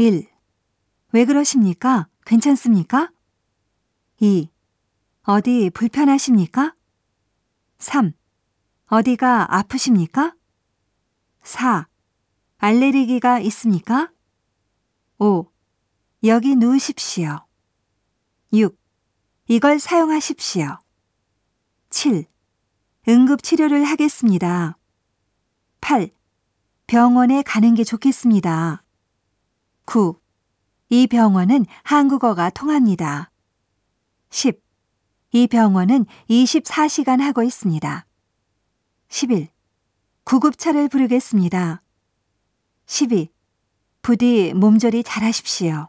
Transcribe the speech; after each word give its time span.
1. 0.00 0.26
왜 1.12 1.26
그러십니까? 1.26 2.08
괜찮습니까? 2.24 3.12
2. 4.20 4.48
어디 5.24 5.68
불편하십니까? 5.68 6.74
3. 7.76 8.14
어디가 8.86 9.54
아프십니까? 9.54 10.34
4. 11.42 11.86
알레르기가 12.56 13.40
있습니까? 13.40 14.10
5. 15.18 15.52
여기 16.24 16.56
누우십시오. 16.56 17.46
6. 18.54 18.74
이걸 19.48 19.78
사용하십시오. 19.78 20.78
7. 21.90 22.24
응급치료를 23.06 23.84
하겠습니다. 23.84 24.78
8. 25.82 26.10
병원에 26.86 27.42
가는 27.42 27.74
게 27.74 27.84
좋겠습니다. 27.84 28.79
9. 29.84 30.20
이 30.88 31.06
병원은 31.06 31.66
한국어가 31.82 32.50
통합니다. 32.50 33.30
10. 34.30 34.60
이 35.32 35.46
병원은 35.46 36.06
24시간 36.28 37.20
하고 37.20 37.42
있습니다. 37.42 38.06
11. 39.08 39.48
구급차를 40.24 40.88
부르겠습니다. 40.88 41.82
12. 42.86 43.30
부디 44.02 44.52
몸조리 44.54 45.02
잘하십시오. 45.04 45.88